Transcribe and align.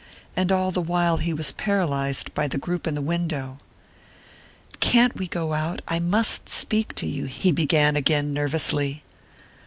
And 0.35 0.51
all 0.51 0.71
the 0.71 0.81
while 0.81 1.17
he 1.17 1.31
was 1.31 1.51
paralyzed 1.51 2.33
by 2.33 2.47
the 2.47 2.57
group 2.57 2.87
in 2.87 2.95
the 2.95 3.03
window. 3.03 3.59
"Can't 4.79 5.15
we 5.15 5.27
go 5.27 5.53
out? 5.53 5.83
I 5.87 5.99
must 5.99 6.49
speak 6.49 6.95
to 6.95 7.05
you," 7.05 7.25
he 7.25 7.51
began 7.51 7.95
again 7.95 8.33
nervously. 8.33 9.03